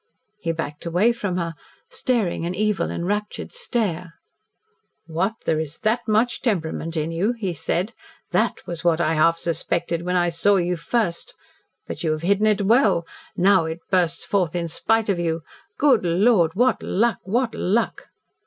[0.39, 1.53] He backed away from her,
[1.87, 4.13] staring an evil, enraptured stare.
[5.05, 5.35] "What!
[5.45, 7.93] There is that much temperament in you?" he said.
[8.31, 11.35] "That was what I half suspected when I saw you first.
[11.85, 13.05] But you have hidden it well.
[13.37, 15.43] Now it bursts forth in spite of you.
[15.77, 16.55] Good Lord!
[16.55, 18.07] What luck what luck!"